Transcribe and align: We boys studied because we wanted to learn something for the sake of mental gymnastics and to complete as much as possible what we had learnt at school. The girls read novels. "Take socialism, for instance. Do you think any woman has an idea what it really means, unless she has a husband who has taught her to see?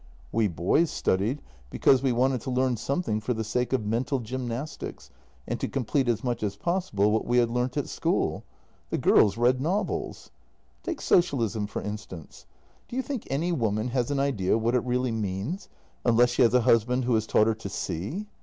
We 0.31 0.47
boys 0.47 0.89
studied 0.89 1.43
because 1.69 2.01
we 2.01 2.11
wanted 2.11 2.41
to 2.41 2.49
learn 2.49 2.75
something 2.75 3.19
for 3.19 3.35
the 3.35 3.43
sake 3.43 3.71
of 3.71 3.85
mental 3.85 4.17
gymnastics 4.19 5.11
and 5.47 5.59
to 5.59 5.67
complete 5.67 6.07
as 6.09 6.23
much 6.23 6.41
as 6.41 6.55
possible 6.57 7.11
what 7.11 7.27
we 7.27 7.37
had 7.37 7.51
learnt 7.51 7.77
at 7.77 7.87
school. 7.87 8.43
The 8.89 8.97
girls 8.97 9.37
read 9.37 9.61
novels. 9.61 10.31
"Take 10.81 11.01
socialism, 11.01 11.67
for 11.67 11.83
instance. 11.83 12.47
Do 12.87 12.95
you 12.95 13.03
think 13.03 13.27
any 13.29 13.51
woman 13.51 13.89
has 13.89 14.09
an 14.09 14.19
idea 14.19 14.57
what 14.57 14.73
it 14.73 14.83
really 14.83 15.11
means, 15.11 15.69
unless 16.03 16.31
she 16.31 16.41
has 16.41 16.55
a 16.55 16.61
husband 16.61 17.05
who 17.05 17.13
has 17.13 17.27
taught 17.27 17.45
her 17.45 17.53
to 17.53 17.69
see? 17.69 18.25